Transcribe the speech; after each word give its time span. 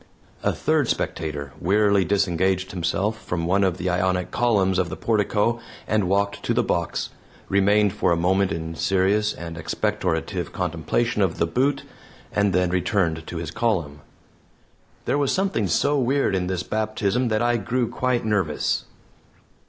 A 0.41 0.51
third 0.51 0.87
spectator 0.87 1.53
wearily 1.61 2.03
disengaged 2.03 2.71
himself 2.71 3.23
from 3.23 3.45
one 3.45 3.63
of 3.63 3.77
the 3.77 3.87
Ionic 3.87 4.31
columns 4.31 4.79
of 4.79 4.89
the 4.89 4.97
portico 4.97 5.59
and 5.87 6.09
walked 6.09 6.41
to 6.41 6.55
the 6.55 6.63
box, 6.63 7.11
remained 7.49 7.93
for 7.93 8.11
a 8.11 8.15
moment 8.17 8.51
in 8.51 8.73
serious 8.73 9.31
and 9.31 9.57
expectorative 9.59 10.51
contemplation 10.51 11.21
of 11.21 11.37
the 11.37 11.45
boot, 11.45 11.83
and 12.33 12.51
then 12.51 12.71
returned 12.71 13.27
to 13.27 13.37
his 13.37 13.51
column. 13.51 14.01
There 15.05 15.19
was 15.19 15.31
something 15.31 15.67
so 15.67 15.99
weird 15.99 16.33
in 16.33 16.47
this 16.47 16.63
baptism 16.63 17.27
that 17.27 17.43
I 17.43 17.57
grew 17.57 17.87
quite 17.87 18.25
nervous. 18.25 18.85